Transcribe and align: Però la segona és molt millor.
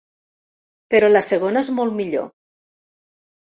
Però 0.93 1.11
la 1.11 1.21
segona 1.27 1.63
és 1.67 1.71
molt 1.81 1.97
millor. 2.01 2.27